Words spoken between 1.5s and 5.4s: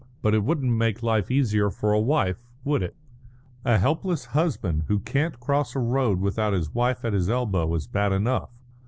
for a wife, would it? A helpless husband who can't